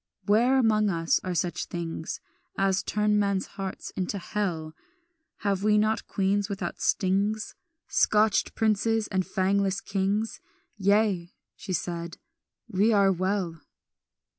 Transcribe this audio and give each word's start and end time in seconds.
"Where 0.25 0.57
among 0.57 0.89
us 0.89 1.19
are 1.23 1.35
such 1.35 1.65
things 1.65 2.21
As 2.57 2.81
turn 2.81 3.19
men's 3.19 3.45
hearts 3.45 3.91
into 3.91 4.17
hell? 4.17 4.73
Have 5.41 5.61
we 5.61 5.77
not 5.77 6.07
queens 6.07 6.49
without 6.49 6.81
stings, 6.81 7.53
Scotched 7.87 8.55
princes, 8.55 9.05
and 9.09 9.23
fangless 9.23 9.79
kings? 9.79 10.41
Yea," 10.75 11.35
she 11.55 11.73
said, 11.73 12.17
"we 12.67 12.91
are 12.91 13.11
well. 13.11 13.61